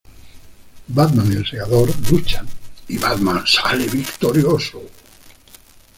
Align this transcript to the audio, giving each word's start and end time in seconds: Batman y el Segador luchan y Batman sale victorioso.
Batman 0.87 1.31
y 1.31 1.35
el 1.35 1.45
Segador 1.45 1.93
luchan 2.09 2.47
y 2.87 2.97
Batman 2.97 3.43
sale 3.45 3.85
victorioso. 3.85 4.81